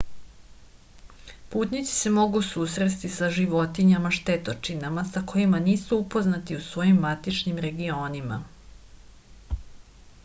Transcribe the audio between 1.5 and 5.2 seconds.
putnici se mogu susresti sa životinjama štetočinama